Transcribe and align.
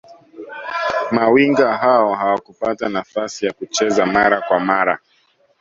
mawinga 1.11 1.77
hao 1.77 2.15
hawakupata 2.15 2.89
nafasi 2.89 3.45
ya 3.45 3.53
kucheza 3.53 4.05
mara 4.05 4.41
kwa 4.41 4.59
mara 4.59 4.99